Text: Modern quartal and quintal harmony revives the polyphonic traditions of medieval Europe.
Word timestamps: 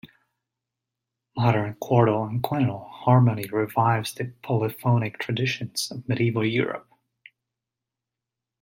Modern 1.37 1.75
quartal 1.75 2.27
and 2.27 2.41
quintal 2.41 2.89
harmony 2.89 3.45
revives 3.51 4.15
the 4.15 4.33
polyphonic 4.41 5.19
traditions 5.19 5.91
of 5.91 6.09
medieval 6.09 6.43
Europe. 6.43 6.89